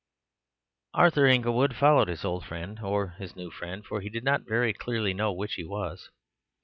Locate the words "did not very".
4.09-4.73